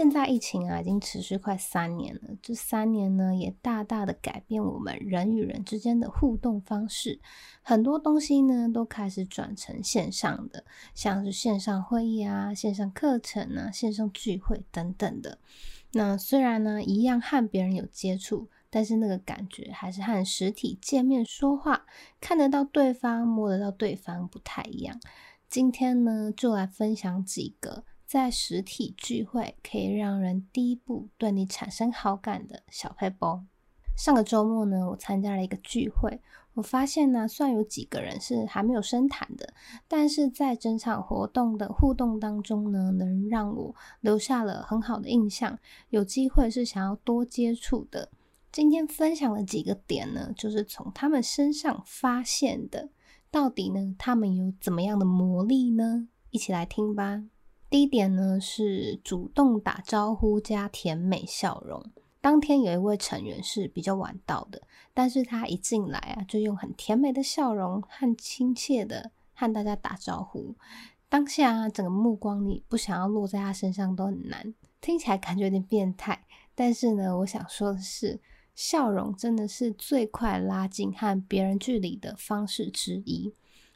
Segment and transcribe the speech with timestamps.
[0.00, 2.22] 现在疫情啊，已经持续快三年了。
[2.40, 7.20] 这三年呢，也大大的改变我们人与人之间的互动方式。
[7.60, 15.36] 很多东西呢，都开始转成线上的，像是线上会议啊、线上课程啊、线上聚会等等的。
[15.92, 21.84] 那虽然呢，一样和别人有接触，但是那个感觉还是和实体见面说话，
[22.22, 24.98] 看得到对方、摸得到对方不太一样。
[25.50, 27.84] 今天呢，就来分享几个。
[28.10, 33.42] 在实体聚会可以让人第一步对你产生好感的小撇步。
[33.96, 36.20] 上个周末呢，我参加了一个聚会，
[36.54, 39.54] 我发现呢，虽然有几个人是还没有深谈的，
[39.86, 45.56] 但是在整场活动的互动当中呢，能让我留下了很好的印象。
[45.90, 48.10] 有机会是想要多接触的。
[48.50, 52.88] 今天分享的几个点呢，就是从他们身上发现的。
[53.30, 56.08] 到底呢，他们有怎么样的魔力呢？
[56.30, 57.22] 一起来听吧。
[57.70, 61.80] 第一点呢，是主动打招呼加甜美笑容。
[62.20, 64.60] 当天有一位成员是比较晚到的，
[64.92, 70.56] 但是他一进来啊，就用很甜美的笑容和亲切的和大家打招呼。
[71.08, 76.26] 当下，整个目光你不想要落在他身上都很难，听起来感觉有点变态。
[76.56, 78.20] 但是呢，我想说的是，
[78.56, 83.32] 笑容真的是最快拉近和别人距离的方式之一。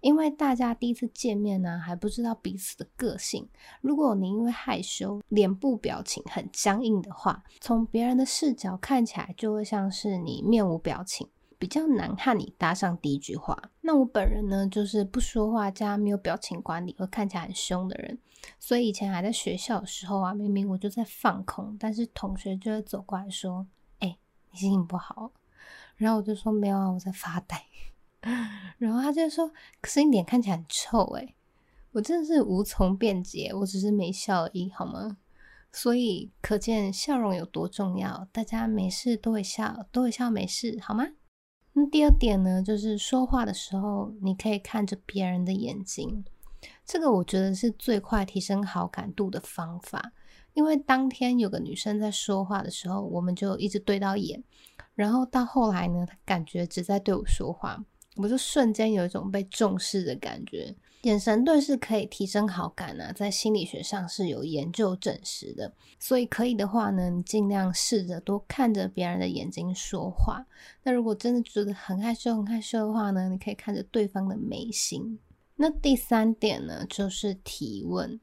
[0.00, 3.48] 因为大家第一次见面呢，还不知道彼此的个性。
[3.80, 13.70] 如果你因为害羞，脸部表情很僵硬的话，从别人的视角看起来就会像是你面无表情，比较难和你搭上第一句话。
[13.80, 18.18] 那我本人呢，就是不说话加没有表情管理，会看起来很凶的人。
[18.60, 23.66] 所以以前还在学校的时候啊，明明我就在放空，但是同学就会走过来说
[23.98, 24.16] ：“哎，
[24.52, 25.32] 你心情不好？”
[25.96, 27.60] 然后我就说：“没有啊，我在发呆。”
[28.78, 31.34] 然后他就说：“可是你脸看起来很臭诶。”
[31.92, 35.16] 我真的是无从辩解，我只是没笑而已，好吗？
[35.72, 38.28] 所以可见笑容有多重要。
[38.30, 41.06] 大家没事都会笑，都会笑没事，好吗？
[41.72, 46.24] 那第二点呢，就是说话的时候，你可以看着别人的眼睛，
[46.84, 50.12] 这个我觉得是最快提升好感度的方法。
[50.54, 54.42] 因为当天有个女生在说话的时候，我们就一直对到眼，
[54.94, 57.84] 然后到后来呢，她感觉只在对我说话。
[58.18, 65.72] 我就瞬间有一种被重视的感觉，眼神对视可以提升好感啊，在心理学上是有研究证实的。
[66.00, 70.44] 所以可以的话呢，你尽量试着多看着别人的眼睛说话。
[70.82, 75.18] 那如果真的觉得很害羞、很害羞的话呢，你可以看着对方的眉心。
[75.54, 78.18] 那第三点呢，就是提问。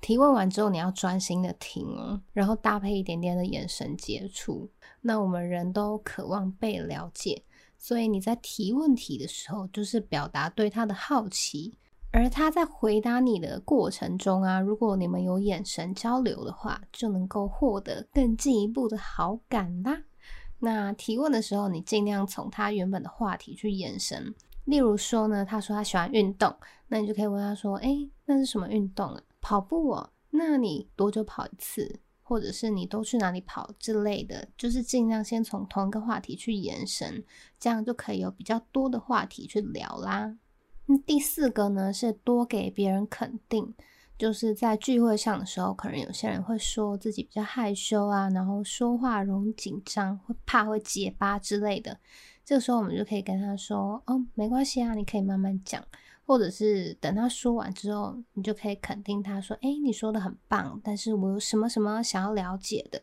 [0.00, 4.70] 提问完之后，你要专心的听哦，然后搭配一点点的眼神接触。
[5.00, 7.42] 那我们人都渴望被了解。
[7.78, 11.78] 所以你在提问题的时候，就是表达对他的好奇，
[12.10, 20.02] 而他在回答你的过程中啊，如果你们有眼神交流的话，就能够获得更进一步的好感啦。
[20.58, 24.34] 那提问的时候，你尽量从他原本的话题去延伸。
[24.64, 26.54] 例如说呢，他说他喜欢运动，
[26.88, 29.22] 那你就可以问他说：“诶，那是什么运动啊？
[29.40, 30.10] 跑步哦？
[30.30, 37.24] 那你多久跑一次？”或者是你都去哪里跑之类的，就是尽量先从同一个话题去延伸，
[37.58, 40.36] 这样就可以有比较多的话题去聊啦。
[40.84, 43.74] 那第四个呢，是多给别人肯定，
[44.18, 51.98] 就是在聚会上的时候，可能有些人会说自己比较害羞啊，然后说话容易紧张，会怕会结巴之类的，
[52.44, 55.82] 这个时候我们就可以跟他说：“哦，没关系啊，你可以慢慢讲。”
[56.28, 63.00] 或者是等他说完之后，你就可以肯定他说：“诶，你说的很棒，但是我有什么什么想要了解的。”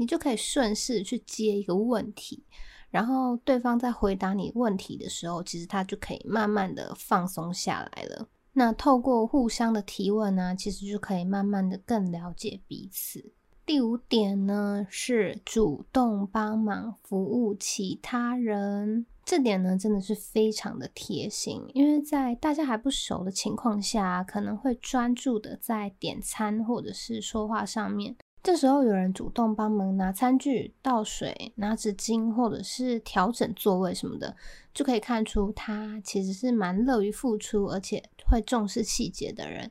[0.00, 2.44] 你就可以顺势去接一个问题，
[2.88, 8.28] 然后对方在回答你问题的时候，其实他就可以慢慢的放松下来了。
[8.52, 13.32] 那透过互相的提问呢，其实就可以慢慢的更了解彼此。
[13.68, 19.04] 第五点呢，是主动帮忙服务其他人。
[19.26, 28.16] 这点呢，真的是非常的贴心，因为在大家还不熟的情况下，可能会专注的在点餐或者是说话上面。
[28.42, 34.34] 这时候有人主动帮忙拿餐具、倒水、拿纸巾，或者是调整座位什么的，
[34.72, 39.70] 就可以看出他其实是蛮乐于付出，而且会重视细节的人。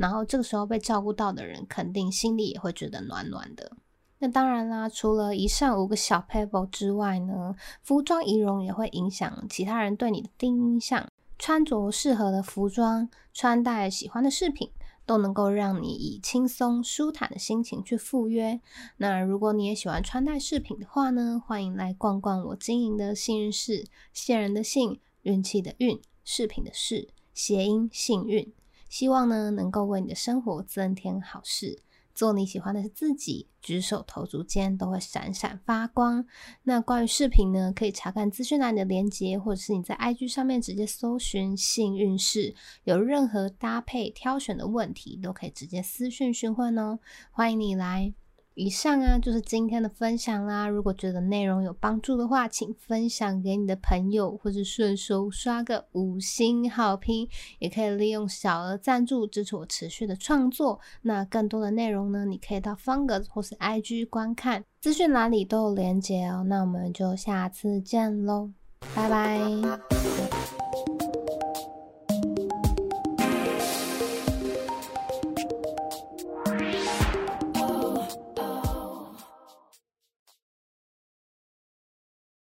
[0.00, 3.76] 然后这个时候被照顾到的人，肯定心里也会觉得暖暖的。
[4.20, 11.06] 那当然啦，除了以上五个小 people 之外呢，服装仪容也会影响其他人对你的第一印象。
[11.38, 14.70] 穿着适合的服装，穿戴喜欢的饰品，
[15.04, 18.58] 都能够让你以轻松舒坦的心情去赴约。
[18.96, 28.50] 那如果你也喜欢穿戴饰品的话呢，欢迎来逛逛我经营的幸运室，“信人的幸，运气的运，饰品的饰，谐音幸运。
[28.90, 31.80] 希望呢能够为你的生活增添好事。
[32.12, 36.26] 做你喜欢的自己，举手投足间都会闪闪发光。
[36.64, 42.54] 那关于视频呢，可以查看资讯栏的链接，或者是你在 IG 上面直接搜寻“幸运是”，
[42.84, 46.98] 有任何搭配挑选的问题，都可以直接私讯询问哦。
[47.30, 48.12] 欢迎你来。
[48.60, 50.68] 以上啊，就是今天的分享啦。
[50.68, 57.26] 如果觉得内容有帮助的话，请分享给你的朋友，或者顺手刷个五星好评。
[57.58, 60.78] 也可以利用小额赞助支持我持续的创作。
[61.00, 66.44] 那更多的内容呢，你可以到方格或是 IG 观看，资讯栏里都有连结哦。
[66.46, 68.50] 那我们就下次见喽，
[68.94, 69.40] 拜拜。